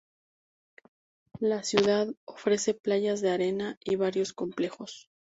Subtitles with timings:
[1.39, 5.11] La ciudad ofrece playas de arena y varios complejos.